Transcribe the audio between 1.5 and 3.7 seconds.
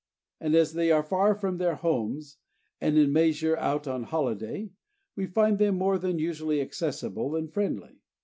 their own homes, and in measure